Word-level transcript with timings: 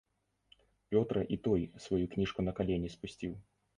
Пётра 0.95 1.21
і 1.37 1.39
той 1.47 1.61
сваю 1.85 2.05
кніжку 2.15 2.47
на 2.47 2.57
калені 2.61 2.89
спусціў. 2.99 3.37